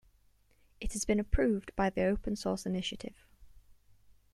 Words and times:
It 0.79 0.93
has 0.93 1.05
been 1.05 1.19
approved 1.19 1.75
by 1.75 1.91
the 1.91 2.05
Open 2.05 2.35
Source 2.35 2.65
Initiative. 2.65 3.27